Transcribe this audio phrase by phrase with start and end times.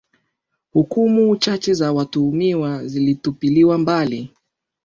[0.73, 4.33] hukumu chache za watuhumiwa zilitupiliwa mbali